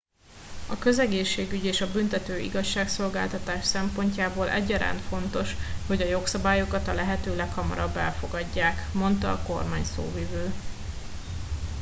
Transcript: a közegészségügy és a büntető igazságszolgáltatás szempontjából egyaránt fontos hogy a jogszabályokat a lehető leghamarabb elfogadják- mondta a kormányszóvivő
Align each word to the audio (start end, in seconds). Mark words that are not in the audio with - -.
a 0.69 0.77
közegészségügy 0.79 1.65
és 1.65 1.81
a 1.81 1.91
büntető 1.91 2.37
igazságszolgáltatás 2.39 3.65
szempontjából 3.65 4.49
egyaránt 4.49 4.99
fontos 5.01 5.55
hogy 5.87 6.01
a 6.01 6.05
jogszabályokat 6.07 6.87
a 6.87 6.93
lehető 6.93 7.35
leghamarabb 7.35 7.95
elfogadják- 7.97 8.75
mondta 9.01 9.31
a 9.31 9.43
kormányszóvivő 9.43 10.53